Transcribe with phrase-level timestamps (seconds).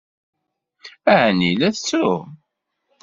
[1.21, 2.29] Ɛni la tettrum?